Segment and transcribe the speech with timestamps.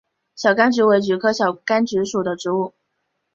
[0.35, 2.73] 小甘菊为菊科小甘菊属的植物。